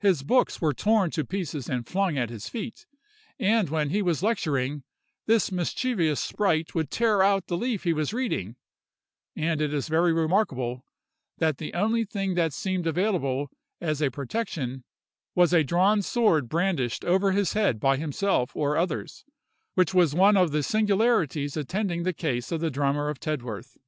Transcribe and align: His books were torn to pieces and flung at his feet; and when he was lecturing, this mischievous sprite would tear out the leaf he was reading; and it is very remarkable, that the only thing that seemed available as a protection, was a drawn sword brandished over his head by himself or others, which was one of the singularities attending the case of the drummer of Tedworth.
His 0.00 0.22
books 0.22 0.60
were 0.60 0.74
torn 0.74 1.10
to 1.12 1.24
pieces 1.24 1.66
and 1.66 1.86
flung 1.86 2.18
at 2.18 2.28
his 2.28 2.46
feet; 2.46 2.84
and 3.40 3.70
when 3.70 3.88
he 3.88 4.02
was 4.02 4.22
lecturing, 4.22 4.82
this 5.24 5.50
mischievous 5.50 6.20
sprite 6.20 6.74
would 6.74 6.90
tear 6.90 7.22
out 7.22 7.46
the 7.46 7.56
leaf 7.56 7.84
he 7.84 7.94
was 7.94 8.12
reading; 8.12 8.56
and 9.34 9.62
it 9.62 9.72
is 9.72 9.88
very 9.88 10.12
remarkable, 10.12 10.84
that 11.38 11.56
the 11.56 11.72
only 11.72 12.04
thing 12.04 12.34
that 12.34 12.52
seemed 12.52 12.86
available 12.86 13.48
as 13.80 14.02
a 14.02 14.10
protection, 14.10 14.84
was 15.34 15.54
a 15.54 15.64
drawn 15.64 16.02
sword 16.02 16.50
brandished 16.50 17.02
over 17.06 17.32
his 17.32 17.54
head 17.54 17.80
by 17.80 17.96
himself 17.96 18.54
or 18.54 18.76
others, 18.76 19.24
which 19.72 19.94
was 19.94 20.14
one 20.14 20.36
of 20.36 20.50
the 20.52 20.62
singularities 20.62 21.56
attending 21.56 22.02
the 22.02 22.12
case 22.12 22.52
of 22.52 22.60
the 22.60 22.70
drummer 22.70 23.08
of 23.08 23.18
Tedworth. 23.18 23.78